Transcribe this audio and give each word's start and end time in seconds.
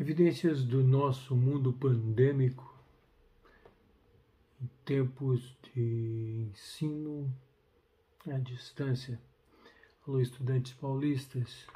Evidências 0.00 0.64
do 0.64 0.82
nosso 0.82 1.36
mundo 1.36 1.74
pandêmico 1.74 2.74
em 4.58 4.66
tempos 4.82 5.54
de 5.62 6.48
ensino 6.50 7.30
à 8.26 8.38
distância. 8.38 9.20
Alô, 10.06 10.18
estudantes 10.18 10.72
paulistas. 10.72 11.66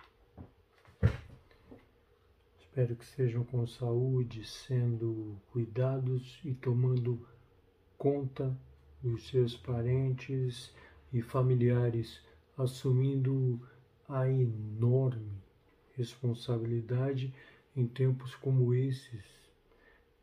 Espero 2.59 2.97
que 2.97 3.05
estejam 3.05 3.45
com 3.45 3.67
saúde, 3.67 4.43
sendo 4.43 5.37
cuidados 5.53 6.41
e 6.47 6.55
tomando 6.55 7.29
conta 7.99 8.59
dos 9.03 9.29
seus 9.29 9.55
parentes 9.55 10.73
e 11.13 11.21
familiares, 11.21 12.23
assumindo 12.57 13.61
a 14.09 14.27
enorme 14.27 15.45
responsabilidade 15.95 17.31
em 17.77 17.87
tempos 17.87 18.35
como 18.37 18.73
esses, 18.73 19.25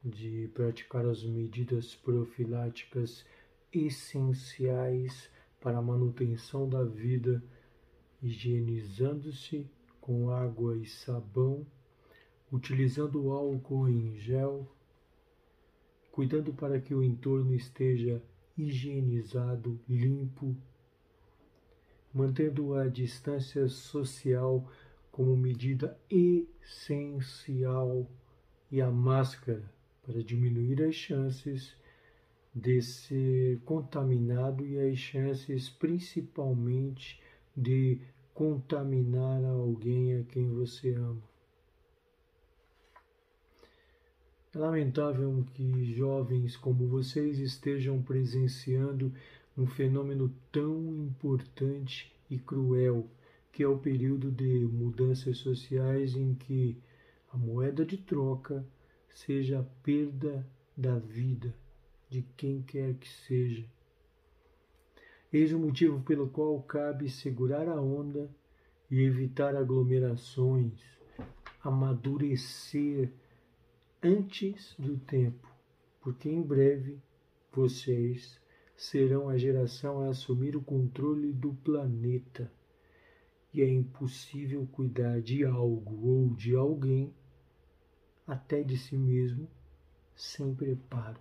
de 0.04 0.50
praticar 0.54 1.06
as 1.06 1.24
medidas 1.24 1.96
profiláticas 1.96 3.26
essenciais 3.72 5.30
para 5.60 5.78
a 5.78 5.82
manutenção 5.82 6.68
da 6.68 6.84
vida, 6.84 7.44
higienizando-se 8.22 9.70
com 10.00 10.32
água 10.32 10.76
e 10.78 10.86
sabão, 10.86 11.66
utilizando 12.52 13.32
álcool 13.32 13.88
em 13.88 14.18
gel, 14.18 14.68
cuidando 16.12 16.54
para 16.54 16.80
que 16.80 16.94
o 16.94 17.04
entorno 17.04 17.54
esteja 17.54 18.22
higienizado, 18.58 19.80
limpo, 19.88 20.56
mantendo 22.14 22.74
a 22.74 22.88
distância 22.88 23.68
social 23.70 24.68
como 25.12 25.36
medida 25.36 26.00
essencial 26.10 28.08
e 28.72 28.82
a 28.82 28.90
máscara 28.90 29.64
para 30.04 30.24
diminuir 30.24 30.82
as 30.84 30.96
chances 30.96 31.76
de 32.54 32.82
ser 32.82 33.60
contaminado 33.66 34.66
e 34.66 34.80
as 34.80 34.98
chances 34.98 35.70
principalmente 35.70 37.22
de 37.56 38.00
contaminar 38.34 39.44
alguém 39.44 40.18
a 40.18 40.24
quem 40.24 40.50
você 40.50 40.94
ama. 40.94 41.22
É 44.54 44.58
lamentável 44.58 45.46
que 45.54 45.94
jovens 45.94 46.58
como 46.58 46.88
vocês 46.88 47.40
estejam 47.40 48.02
presenciando 48.02 49.14
um 49.58 49.66
fenômeno 49.66 50.34
tão 50.52 50.94
importante 50.94 52.14
e 52.30 52.38
cruel 52.38 53.08
que 53.52 53.64
é 53.64 53.68
o 53.68 53.78
período 53.78 54.32
de 54.32 54.66
mudanças 54.72 55.38
sociais 55.38 56.16
em 56.16 56.34
que 56.34 56.78
a 57.32 57.38
moeda 57.38 57.86
de 57.86 57.98
troca 57.98 58.66
seja 59.10 59.60
a 59.60 59.64
perda 59.84 60.48
da 60.76 60.98
vida 60.98 61.54
de 62.10 62.22
quem 62.38 62.62
quer 62.62 62.94
que 62.96 63.08
seja. 63.08 63.66
Eis 65.32 65.54
o 65.54 65.60
motivo 65.60 66.02
pelo 66.02 66.30
qual 66.30 66.62
cabe 66.64 67.10
segurar 67.10 67.68
a 67.68 67.82
onda 67.82 68.30
e 68.90 69.02
evitar 69.02 69.56
aglomerações, 69.56 70.82
amadurecer 71.64 73.12
antes 74.04 74.76
do 74.78 74.98
tempo, 74.98 75.48
porque 76.02 76.30
em 76.30 76.42
breve 76.42 77.00
vocês 77.52 78.40
serão 78.76 79.30
a 79.30 79.38
geração 79.38 80.02
a 80.02 80.10
assumir 80.10 80.56
o 80.56 80.62
controle 80.62 81.32
do 81.32 81.54
planeta 81.54 82.52
e 83.54 83.62
é 83.62 83.70
impossível 83.70 84.66
cuidar 84.72 85.22
de 85.22 85.44
algo 85.44 86.08
ou 86.08 86.30
de 86.36 86.56
alguém, 86.56 87.14
até 88.26 88.64
de 88.64 88.78
si 88.78 88.98
mesmo, 88.98 89.50
sem 90.16 90.56
preparo. 90.56 91.20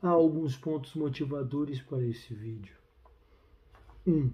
Há 0.00 0.08
alguns 0.08 0.56
pontos 0.56 0.94
motivadores 0.94 1.80
para 1.80 2.04
esse 2.04 2.32
vídeo. 2.34 2.76
1. 4.06 4.12
Um, 4.12 4.32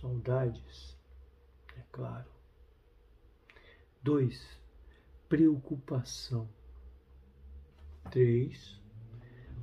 saudades, 0.00 0.96
é 1.76 1.82
claro. 1.90 2.28
2. 4.02 4.60
Preocupação. 5.28 6.48
3. 8.10 8.80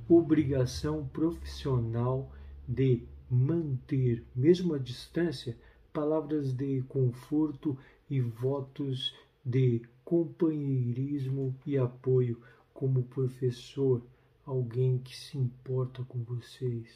Obrigação 0.08 1.08
profissional 1.08 2.30
de 2.68 3.08
manter, 3.30 4.24
mesmo 4.34 4.74
à 4.74 4.78
distância, 4.78 5.56
palavras 5.92 6.52
de 6.52 6.82
conforto 6.88 7.76
e 8.08 8.20
votos 8.20 9.14
de 9.44 9.82
companheirismo 10.04 11.54
e 11.64 11.76
apoio 11.76 12.40
como 12.72 13.02
professor, 13.04 14.02
alguém 14.44 14.98
que 14.98 15.16
se 15.16 15.38
importa 15.38 16.04
com 16.04 16.22
vocês. 16.22 16.94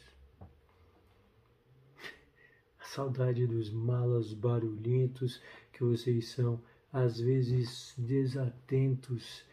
A 2.79 2.85
saudade 2.85 3.45
dos 3.47 3.71
malas 3.71 4.33
barulhentos 4.33 5.41
que 5.73 5.83
vocês 5.83 6.29
são, 6.29 6.61
às 6.91 7.19
vezes 7.19 7.93
desatentos, 7.97 9.43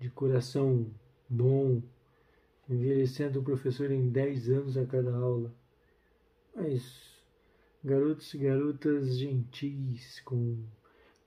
de 0.00 0.08
coração 0.10 0.86
bom, 1.28 1.82
envelhecendo 2.68 3.40
o 3.40 3.42
professor 3.42 3.90
em 3.90 4.08
10 4.08 4.48
anos 4.50 4.76
a 4.76 4.86
cada 4.86 5.14
aula 5.14 5.52
mas 6.58 7.22
garotos 7.84 8.34
e 8.34 8.38
garotas 8.38 9.16
gentis, 9.16 10.20
com 10.24 10.58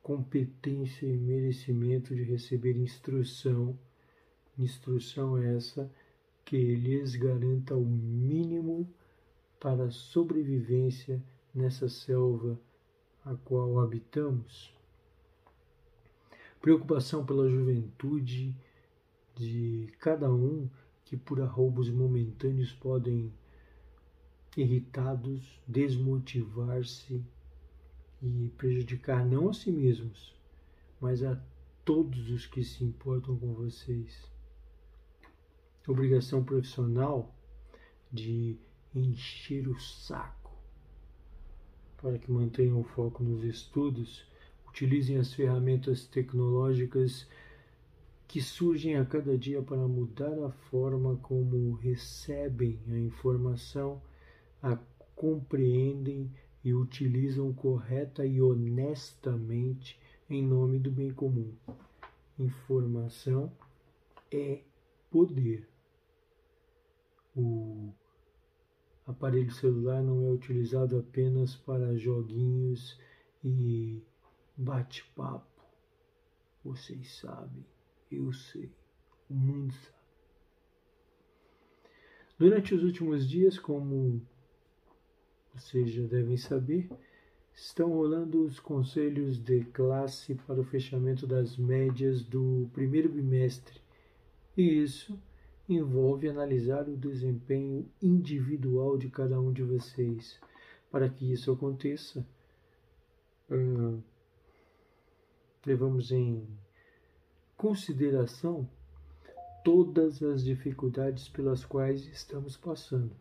competência 0.03 1.05
e 1.05 1.15
merecimento 1.15 2.13
de 2.13 2.23
receber 2.23 2.75
instrução, 2.75 3.77
instrução 4.59 5.37
essa 5.37 5.89
que 6.43 6.75
lhes 6.75 7.15
garanta 7.15 7.75
o 7.75 7.85
mínimo 7.85 8.85
para 9.57 9.85
a 9.85 9.91
sobrevivência 9.91 11.23
nessa 11.55 11.87
selva 11.87 12.59
a 13.23 13.33
qual 13.33 13.79
habitamos. 13.79 14.73
Preocupação 16.59 17.25
pela 17.25 17.49
juventude 17.49 18.53
de 19.35 19.87
cada 19.99 20.29
um 20.29 20.69
que 21.05 21.15
por 21.15 21.39
arroubos 21.41 21.89
momentâneos 21.89 22.73
podem 22.73 23.31
irritados, 24.57 25.61
desmotivar-se 25.67 27.23
e 28.21 28.51
prejudicar 28.57 29.25
não 29.25 29.49
a 29.49 29.53
si 29.53 29.71
mesmos, 29.71 30.35
mas 30.99 31.23
a 31.23 31.41
todos 31.83 32.29
os 32.29 32.45
que 32.45 32.63
se 32.63 32.83
importam 32.83 33.37
com 33.37 33.53
vocês. 33.53 34.29
Obrigação 35.87 36.43
profissional 36.43 37.33
de 38.11 38.57
encher 38.93 39.67
o 39.67 39.79
saco 39.79 40.41
para 42.01 42.17
que 42.17 42.31
mantenham 42.31 42.79
o 42.79 42.83
foco 42.83 43.23
nos 43.23 43.43
estudos, 43.43 44.25
utilizem 44.67 45.17
as 45.17 45.33
ferramentas 45.33 46.05
tecnológicas 46.07 47.27
que 48.27 48.41
surgem 48.41 48.95
a 48.95 49.05
cada 49.05 49.37
dia 49.37 49.61
para 49.61 49.87
mudar 49.87 50.33
a 50.43 50.49
forma 50.49 51.17
como 51.17 51.73
recebem 51.73 52.79
a 52.89 52.97
informação 52.97 54.01
a 54.61 54.77
compreendem 55.15 56.31
e 56.63 56.73
utilizam 56.73 57.53
correta 57.53 58.25
e 58.25 58.41
honestamente 58.41 59.99
em 60.29 60.45
nome 60.45 60.79
do 60.79 60.91
bem 60.91 61.11
comum. 61.11 61.53
Informação 62.37 63.51
é 64.31 64.61
poder. 65.09 65.67
O 67.35 67.91
aparelho 69.05 69.51
celular 69.51 70.01
não 70.01 70.25
é 70.25 70.29
utilizado 70.31 70.97
apenas 70.97 71.55
para 71.55 71.97
joguinhos 71.97 72.99
e 73.43 74.01
bate-papo. 74.55 75.49
Vocês 76.63 77.15
sabem, 77.17 77.65
eu 78.11 78.31
sei, 78.31 78.71
o 79.29 79.33
mundo 79.33 79.73
sabe. 79.73 80.01
Durante 82.37 82.73
os 82.73 82.83
últimos 82.83 83.27
dias, 83.27 83.57
como 83.59 84.21
vocês 85.53 85.91
já 85.91 86.03
devem 86.03 86.37
saber, 86.37 86.89
estão 87.53 87.89
rolando 87.89 88.45
os 88.45 88.59
conselhos 88.59 89.37
de 89.37 89.63
classe 89.65 90.35
para 90.35 90.59
o 90.59 90.63
fechamento 90.63 91.27
das 91.27 91.57
médias 91.57 92.23
do 92.23 92.69
primeiro 92.73 93.09
bimestre. 93.09 93.79
E 94.55 94.81
isso 94.81 95.17
envolve 95.67 96.27
analisar 96.29 96.87
o 96.87 96.97
desempenho 96.97 97.89
individual 98.01 98.97
de 98.97 99.09
cada 99.09 99.39
um 99.39 99.51
de 99.51 99.63
vocês. 99.63 100.39
Para 100.89 101.09
que 101.09 101.31
isso 101.31 101.51
aconteça, 101.51 102.25
levamos 105.65 106.11
em 106.11 106.45
consideração 107.55 108.67
todas 109.63 110.21
as 110.23 110.43
dificuldades 110.43 111.29
pelas 111.29 111.63
quais 111.63 112.05
estamos 112.07 112.57
passando 112.57 113.15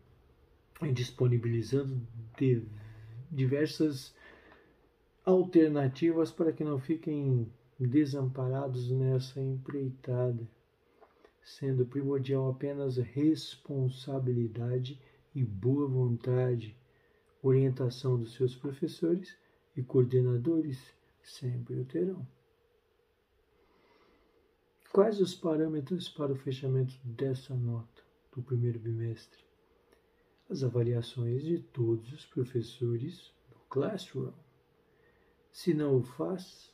disponibilizando 0.89 2.01
diversas 3.29 4.15
alternativas 5.23 6.31
para 6.31 6.51
que 6.51 6.63
não 6.63 6.79
fiquem 6.79 7.47
desamparados 7.79 8.89
nessa 8.89 9.39
empreitada, 9.39 10.47
sendo 11.43 11.85
primordial 11.85 12.49
apenas 12.49 12.97
responsabilidade 12.97 14.99
e 15.33 15.43
boa 15.43 15.87
vontade, 15.87 16.75
orientação 17.41 18.17
dos 18.17 18.33
seus 18.33 18.55
professores 18.55 19.37
e 19.75 19.81
coordenadores 19.81 20.93
sempre 21.23 21.79
o 21.79 21.85
terão. 21.85 22.27
Quais 24.91 25.21
os 25.21 25.33
parâmetros 25.33 26.09
para 26.09 26.33
o 26.33 26.35
fechamento 26.35 26.93
dessa 27.03 27.55
nota 27.55 28.03
do 28.35 28.43
primeiro 28.43 28.77
bimestre? 28.77 29.50
As 30.51 30.63
avaliações 30.63 31.43
de 31.43 31.57
todos 31.59 32.11
os 32.11 32.25
professores 32.25 33.33
do 33.49 33.55
Classroom. 33.69 34.33
Se 35.51 35.73
não 35.73 35.97
o 35.97 36.03
faz, 36.03 36.71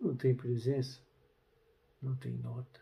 não 0.00 0.16
tem 0.16 0.34
presença, 0.34 1.00
não 2.00 2.14
tem 2.16 2.32
nota. 2.32 2.80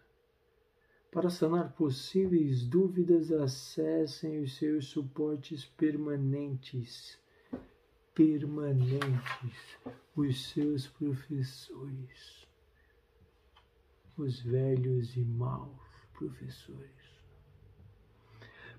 Para 1.10 1.30
sanar 1.30 1.72
possíveis 1.72 2.64
dúvidas, 2.64 3.32
acessem 3.32 4.40
os 4.40 4.56
seus 4.56 4.86
suportes 4.86 5.64
permanentes. 5.64 7.18
Permanentes, 8.14 9.78
os 10.14 10.48
seus 10.50 10.86
professores 10.86 12.42
os 14.16 14.40
velhos 14.40 15.16
e 15.16 15.24
maus 15.24 15.80
professores. 16.12 17.01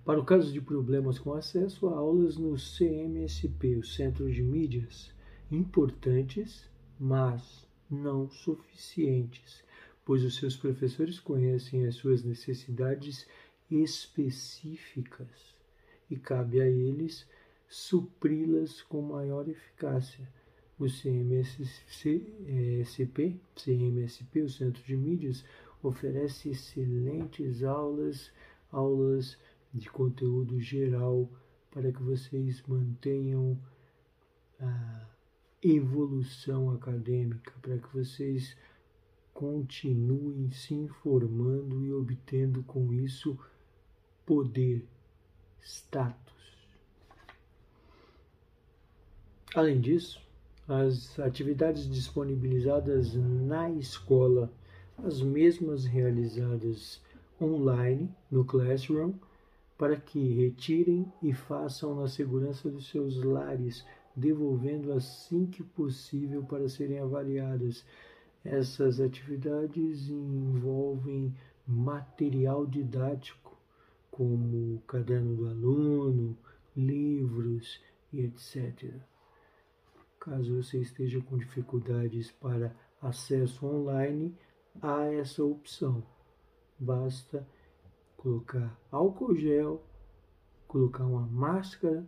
Para 0.06 0.20
o 0.20 0.26
caso 0.26 0.52
de 0.52 0.60
problemas 0.60 1.18
com 1.18 1.32
acesso 1.32 1.88
a 1.88 1.96
aulas 1.96 2.36
no 2.36 2.56
CMSP, 2.58 3.78
o 3.78 3.84
Centro 3.86 4.30
de 4.30 4.44
Mídias, 4.44 5.14
importantes, 5.50 6.70
mas 7.00 7.66
não 7.90 8.30
suficientes, 8.30 9.64
pois 10.04 10.26
os 10.26 10.36
seus 10.36 10.58
professores 10.58 11.22
conhecem 11.22 11.86
as 11.86 11.96
suas 11.96 12.22
necessidades 12.22 13.26
específicas 13.72 15.56
e 16.10 16.18
cabe 16.18 16.60
a 16.60 16.68
eles 16.68 17.26
supri-las 17.70 18.82
com 18.82 19.02
maior 19.02 19.48
eficácia. 19.48 20.28
O 20.78 20.86
CMSP, 20.86 22.28
CMSP, 23.56 24.42
o 24.42 24.50
Centro 24.50 24.84
de 24.84 24.98
Mídias, 24.98 25.46
oferece 25.82 26.50
excelentes 26.50 27.64
aulas, 27.64 28.34
aulas 28.70 29.38
de 29.74 29.90
conteúdo 29.90 30.60
geral 30.62 31.30
para 31.72 31.92
que 31.92 32.04
vocês 32.04 32.62
mantenham 32.68 33.60
a 34.60 35.08
evolução 35.62 36.70
acadêmica, 36.70 37.52
para 37.62 37.78
que 37.78 37.92
vocês 37.94 38.56
continuem 39.34 40.52
se 40.52 40.76
informando 40.76 41.84
e 41.84 41.92
obtendo 41.92 42.62
com 42.64 42.94
isso 42.94 43.38
poder, 44.26 44.86
status. 45.62 46.68
Além 49.56 49.80
disso, 49.82 50.22
as 50.68 51.20
atividades 51.20 51.90
disponibilizadas 51.90 53.14
na 53.16 53.70
escola, 53.72 54.52
as 54.98 55.22
mesmas 55.22 55.86
realizadas 55.86 57.02
online 57.42 58.10
no 58.30 58.46
Classroom, 58.46 59.14
para 59.78 59.96
que 59.96 60.34
retirem 60.34 61.12
e 61.22 61.34
façam 61.34 61.96
na 61.96 62.08
segurança 62.08 62.70
dos 62.70 62.90
seus 62.90 63.24
lares, 63.24 63.86
devolvendo 64.16 64.92
assim 64.94 65.46
que 65.46 65.64
possível 65.64 66.44
para 66.44 66.70
serem 66.70 67.00
avaliadas. 67.00 67.86
Essas 68.44 69.00
atividades 69.00 70.10
envolvem 70.10 71.34
material 71.66 72.66
didático, 72.66 73.58
como 74.12 74.76
o 74.76 74.82
caderno 74.86 75.36
do 75.36 75.48
aluno, 75.48 76.38
livros 76.76 77.82
e 78.12 78.22
etc. 78.22 78.94
Caso 80.20 80.62
você 80.62 80.80
esteja 80.80 81.20
com 81.22 81.38
dificuldades 81.38 82.32
para 82.32 82.76
acesso 83.02 83.66
online, 83.66 84.38
há 84.82 85.06
essa 85.06 85.44
opção. 85.44 86.04
Basta 86.80 87.46
colocar 88.24 88.80
álcool 88.90 89.36
gel, 89.36 89.84
colocar 90.66 91.06
uma 91.06 91.28
máscara 91.28 92.08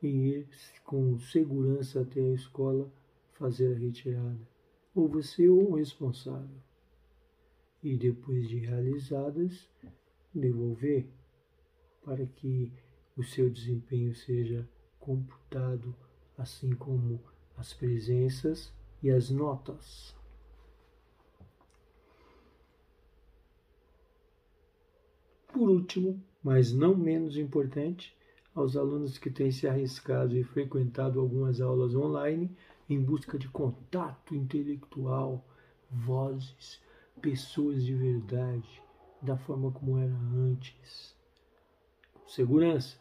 e 0.00 0.06
ir 0.06 0.48
com 0.84 1.18
segurança 1.18 2.02
até 2.02 2.20
a 2.20 2.32
escola 2.32 2.88
fazer 3.32 3.74
a 3.74 3.78
retirada. 3.78 4.38
Ou 4.94 5.08
você 5.08 5.48
ou 5.48 5.72
o 5.72 5.74
responsável. 5.74 6.62
E 7.82 7.96
depois 7.96 8.48
de 8.48 8.58
realizadas, 8.58 9.68
devolver 10.32 11.08
para 12.04 12.24
que 12.24 12.72
o 13.16 13.24
seu 13.24 13.50
desempenho 13.50 14.14
seja 14.14 14.68
computado 15.00 15.94
assim 16.38 16.70
como 16.72 17.20
as 17.56 17.74
presenças 17.74 18.72
e 19.02 19.10
as 19.10 19.28
notas. 19.28 20.19
Por 25.60 25.68
último, 25.68 26.18
mas 26.42 26.72
não 26.72 26.96
menos 26.96 27.36
importante, 27.36 28.16
aos 28.54 28.78
alunos 28.78 29.18
que 29.18 29.30
têm 29.30 29.50
se 29.50 29.68
arriscado 29.68 30.34
e 30.34 30.42
frequentado 30.42 31.20
algumas 31.20 31.60
aulas 31.60 31.94
online 31.94 32.50
em 32.88 32.98
busca 32.98 33.38
de 33.38 33.46
contato 33.46 34.34
intelectual, 34.34 35.44
vozes, 35.90 36.80
pessoas 37.20 37.84
de 37.84 37.94
verdade, 37.94 38.82
da 39.20 39.36
forma 39.36 39.70
como 39.70 39.98
era 39.98 40.16
antes. 40.34 41.14
Segurança 42.26 42.98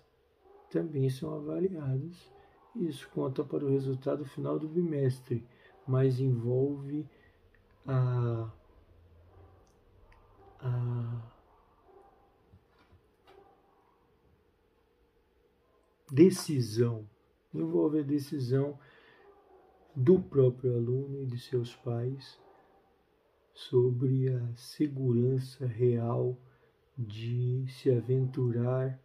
também 0.69 1.09
são 1.09 1.33
avaliados 1.33 2.29
isso 2.75 3.07
conta 3.13 3.41
para 3.41 3.63
o 3.63 3.69
resultado 3.69 4.25
final 4.25 4.59
do 4.59 4.67
bimestre, 4.67 5.47
mas 5.87 6.19
envolve 6.19 7.07
a, 7.87 8.51
a 10.59 11.38
decisão, 16.11 17.07
envolve 17.53 17.99
a 17.99 18.03
decisão 18.03 18.77
do 19.95 20.19
próprio 20.19 20.75
aluno 20.75 21.21
e 21.21 21.25
de 21.25 21.39
seus 21.39 21.75
pais 21.75 22.39
sobre 23.53 24.29
a 24.29 24.55
segurança 24.55 25.65
real 25.65 26.37
de 26.97 27.65
se 27.69 27.91
aventurar 27.91 28.99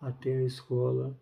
até 0.00 0.36
a 0.36 0.44
escola 0.44 1.16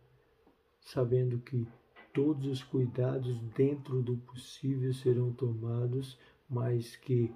sabendo 0.81 1.39
que 1.39 1.67
todos 2.13 2.47
os 2.47 2.63
cuidados 2.63 3.39
dentro 3.55 4.03
do 4.03 4.17
possível 4.17 4.93
serão 4.93 5.33
tomados, 5.33 6.19
mas 6.49 6.97
que 6.97 7.33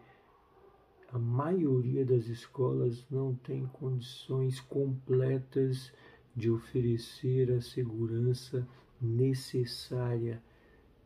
a 1.12 1.18
maioria 1.18 2.04
das 2.04 2.26
escolas 2.26 3.06
não 3.08 3.34
tem 3.34 3.66
condições 3.66 4.60
completas 4.60 5.92
de 6.34 6.50
oferecer 6.50 7.52
a 7.52 7.60
segurança 7.60 8.66
necessária 9.00 10.42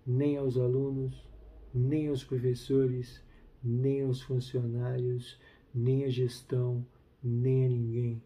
nem 0.07 0.37
aos 0.37 0.57
alunos, 0.57 1.27
nem 1.75 2.09
aos 2.09 2.25
professores, 2.25 3.23
nem 3.63 4.03
aos 4.03 4.23
funcionários, 4.23 5.39
nem 5.75 6.05
à 6.05 6.09
gestão, 6.09 6.87
nem 7.23 7.67
a 7.67 7.69
ninguém. 7.69 8.23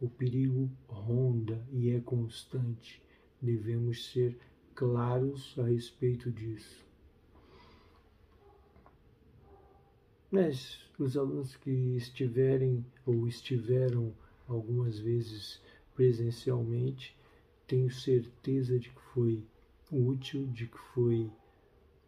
O 0.00 0.08
perigo 0.08 0.70
ronda 0.88 1.64
e 1.70 1.90
é 1.90 2.00
constante 2.00 3.02
devemos 3.40 4.10
ser 4.10 4.38
claros 4.74 5.54
a 5.58 5.64
respeito 5.64 6.30
disso. 6.30 6.86
Mas 10.30 10.78
os 10.98 11.16
alunos 11.16 11.56
que 11.56 11.70
estiverem 11.96 12.84
ou 13.04 13.26
estiveram 13.26 14.14
algumas 14.46 14.98
vezes 14.98 15.60
presencialmente, 15.94 17.16
tenho 17.66 17.90
certeza 17.90 18.78
de 18.78 18.90
que 18.90 19.00
foi 19.14 19.44
útil, 19.90 20.46
de 20.48 20.66
que 20.66 20.78
foi 20.94 21.30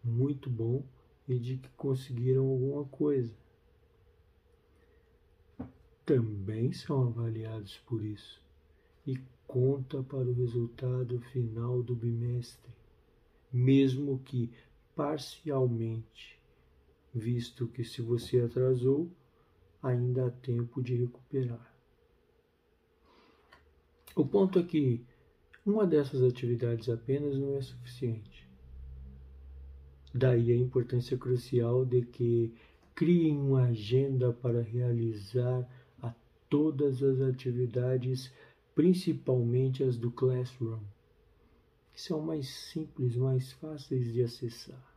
muito 0.02 0.50
bom 0.50 0.84
e 1.28 1.38
de 1.38 1.56
que 1.56 1.68
conseguiram 1.70 2.48
alguma 2.48 2.84
coisa. 2.86 3.34
Também 6.04 6.72
são 6.72 7.06
avaliados 7.06 7.78
por 7.86 8.04
isso. 8.04 8.42
E 9.06 9.18
conta 9.46 10.02
para 10.02 10.28
o 10.28 10.32
resultado 10.32 11.20
final 11.32 11.82
do 11.82 11.94
bimestre, 11.94 12.72
mesmo 13.52 14.18
que 14.20 14.50
parcialmente, 14.94 16.40
visto 17.14 17.66
que 17.68 17.84
se 17.84 18.00
você 18.02 18.40
atrasou, 18.40 19.10
ainda 19.82 20.26
há 20.26 20.30
tempo 20.30 20.82
de 20.82 20.96
recuperar. 20.96 21.71
O 24.14 24.26
ponto 24.26 24.58
é 24.58 24.62
que 24.62 25.04
uma 25.64 25.86
dessas 25.86 26.22
atividades 26.22 26.88
apenas 26.88 27.38
não 27.38 27.56
é 27.56 27.62
suficiente. 27.62 28.46
Daí 30.14 30.52
a 30.52 30.56
importância 30.56 31.16
crucial 31.16 31.86
de 31.86 32.02
que 32.02 32.52
criem 32.94 33.38
uma 33.38 33.68
agenda 33.68 34.32
para 34.32 34.60
realizar 34.60 35.66
a 36.02 36.12
todas 36.50 37.02
as 37.02 37.20
atividades, 37.22 38.30
principalmente 38.74 39.82
as 39.82 39.96
do 39.96 40.10
Classroom, 40.10 40.80
que 41.94 42.00
são 42.02 42.20
mais 42.20 42.48
simples, 42.48 43.16
mais 43.16 43.52
fáceis 43.52 44.12
de 44.12 44.22
acessar. 44.22 44.92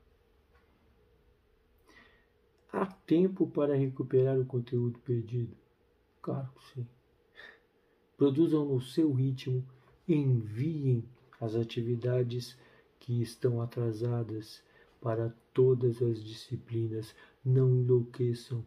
Há 2.73 2.85
tempo 2.85 3.47
para 3.47 3.75
recuperar 3.75 4.37
o 4.37 4.45
conteúdo 4.45 4.99
perdido? 4.99 5.55
Claro 6.21 6.49
que 6.53 6.73
sim. 6.73 6.87
Produzam 8.17 8.65
no 8.65 8.79
seu 8.79 9.11
ritmo, 9.11 9.65
enviem 10.07 11.03
as 11.39 11.55
atividades 11.55 12.57
que 12.99 13.21
estão 13.21 13.61
atrasadas 13.61 14.63
para 15.01 15.35
todas 15.53 16.01
as 16.01 16.23
disciplinas. 16.23 17.13
Não 17.43 17.75
enlouqueçam, 17.75 18.65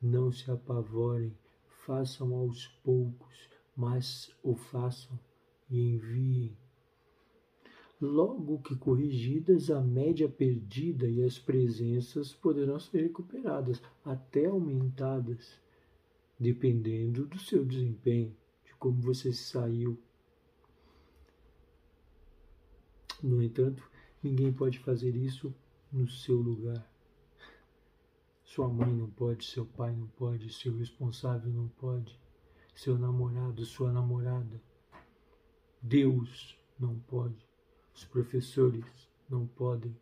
não 0.00 0.32
se 0.32 0.50
apavorem, 0.50 1.36
façam 1.86 2.34
aos 2.34 2.66
poucos, 2.82 3.48
mas 3.76 4.30
o 4.42 4.54
façam 4.54 5.18
e 5.70 5.78
enviem. 5.78 6.56
Logo 8.00 8.60
que 8.60 8.76
corrigidas, 8.76 9.70
a 9.70 9.80
média 9.80 10.28
perdida 10.28 11.08
e 11.08 11.22
as 11.22 11.36
presenças 11.36 12.32
poderão 12.32 12.78
ser 12.78 13.02
recuperadas, 13.02 13.82
até 14.04 14.46
aumentadas, 14.46 15.60
dependendo 16.38 17.26
do 17.26 17.38
seu 17.38 17.64
desempenho, 17.64 18.30
de 18.30 18.47
como 18.78 19.00
você 19.00 19.32
saiu. 19.32 19.98
No 23.22 23.42
entanto, 23.42 23.82
ninguém 24.22 24.52
pode 24.52 24.78
fazer 24.78 25.14
isso 25.16 25.54
no 25.92 26.08
seu 26.08 26.36
lugar. 26.36 26.88
Sua 28.44 28.68
mãe 28.68 28.92
não 28.92 29.10
pode, 29.10 29.44
seu 29.44 29.66
pai 29.66 29.94
não 29.94 30.06
pode, 30.08 30.52
seu 30.52 30.76
responsável 30.76 31.50
não 31.50 31.68
pode, 31.68 32.18
seu 32.74 32.96
namorado, 32.98 33.64
sua 33.64 33.92
namorada. 33.92 34.60
Deus 35.82 36.56
não 36.78 36.98
pode. 37.00 37.46
Os 37.94 38.04
professores 38.04 38.84
não 39.28 39.46
podem. 39.46 39.94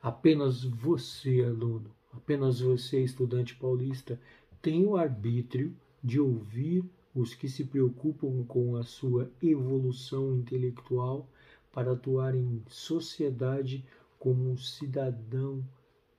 Apenas 0.00 0.64
você, 0.64 1.42
aluno, 1.44 1.94
apenas 2.12 2.60
você, 2.60 3.02
estudante 3.02 3.54
paulista, 3.54 4.20
tem 4.60 4.86
o 4.86 4.96
arbítrio 4.96 5.76
de 6.02 6.20
ouvir 6.20 6.84
os 7.14 7.34
que 7.34 7.48
se 7.48 7.64
preocupam 7.64 8.44
com 8.44 8.76
a 8.76 8.82
sua 8.82 9.30
evolução 9.42 10.34
intelectual 10.34 11.28
para 11.70 11.92
atuar 11.92 12.34
em 12.34 12.62
sociedade 12.68 13.84
como 14.18 14.50
um 14.50 14.56
cidadão 14.56 15.64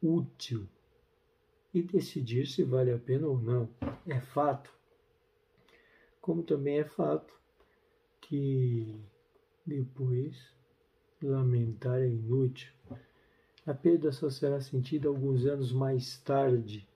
útil 0.01 0.67
e 1.73 1.81
decidir 1.81 2.45
se 2.45 2.63
vale 2.63 2.91
a 2.91 2.97
pena 2.97 3.27
ou 3.27 3.39
não. 3.39 3.69
É 4.05 4.19
fato. 4.19 4.71
Como 6.21 6.43
também 6.43 6.79
é 6.79 6.85
fato 6.85 7.33
que 8.21 9.01
depois, 9.65 10.37
lamentar 11.21 11.99
é 11.99 12.07
inútil. 12.07 12.71
A 13.65 13.73
perda 13.73 14.11
só 14.11 14.29
será 14.29 14.59
sentida 14.59 15.07
alguns 15.07 15.45
anos 15.45 15.71
mais 15.71 16.17
tarde. 16.17 16.87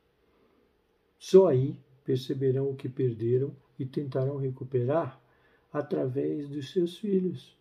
Só 1.17 1.48
aí 1.48 1.77
perceberão 2.08 2.70
o 2.70 2.76
que 2.76 2.88
perderam 2.88 3.54
e 3.78 3.86
tentarão 3.86 4.38
recuperar 4.38 5.22
através 5.74 6.48
dos 6.48 6.72
seus 6.72 6.98
filhos, 6.98 7.60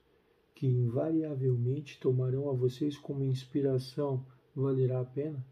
que 0.55 0.69
invariavelmente 0.69 1.99
tomarão 1.99 2.49
a 2.49 2.53
vocês 2.53 2.97
como 2.97 3.25
inspiração. 3.25 4.25
Valerá 4.55 5.01
a 5.01 5.05
pena? 5.05 5.45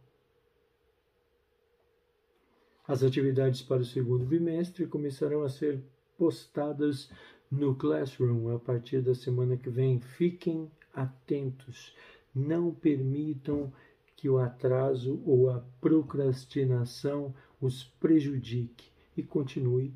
As 2.87 3.03
atividades 3.03 3.63
para 3.63 3.83
o 3.83 3.85
segundo 3.85 4.25
bimestre 4.25 4.87
começarão 4.87 5.43
a 5.43 5.49
ser 5.49 5.83
postadas 6.17 7.11
no 7.51 7.75
Classroom 7.75 8.55
a 8.55 8.61
partir 8.61 9.03
da 9.03 9.15
semana 9.15 9.57
que 9.57 9.69
vem. 9.69 9.99
Fiquem 9.99 10.71
atentos. 10.95 11.93
Não 12.33 12.73
permitam 12.73 13.73
que 14.15 14.29
o 14.29 14.39
atraso 14.39 15.21
ou 15.27 15.51
a 15.51 15.59
procrastinação 15.81 17.35
os 17.61 17.85
prejudique 17.85 18.91
e 19.17 19.23
continue, 19.23 19.93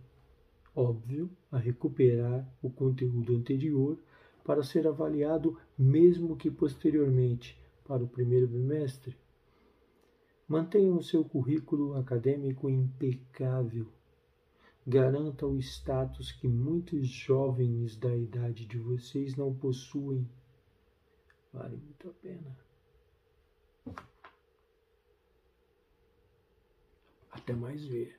óbvio, 0.74 1.30
a 1.50 1.58
recuperar 1.58 2.48
o 2.62 2.70
conteúdo 2.70 3.36
anterior 3.36 3.98
para 4.44 4.62
ser 4.62 4.86
avaliado, 4.86 5.58
mesmo 5.76 6.36
que 6.36 6.50
posteriormente, 6.50 7.60
para 7.84 8.02
o 8.02 8.08
primeiro 8.08 8.46
bimestre. 8.46 9.16
Mantenham 10.46 10.96
o 10.96 11.02
seu 11.02 11.24
currículo 11.24 11.94
acadêmico 11.94 12.70
impecável 12.70 13.86
garanta 14.88 15.46
o 15.46 15.58
status 15.58 16.32
que 16.32 16.48
muitos 16.48 17.06
jovens 17.08 17.94
da 17.94 18.16
idade 18.16 18.64
de 18.64 18.78
vocês 18.78 19.36
não 19.36 19.54
possuem. 19.54 20.26
Vale 21.52 21.76
muito 21.76 22.08
a 22.08 22.12
pena. 22.12 22.67
Até 27.48 27.56
mais 27.56 27.82
ver. 27.86 28.17